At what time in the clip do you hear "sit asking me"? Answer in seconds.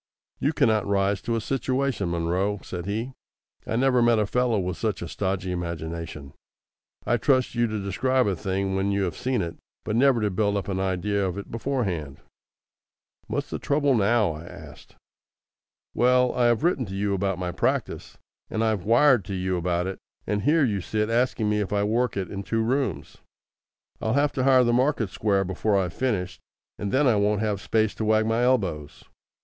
20.81-21.59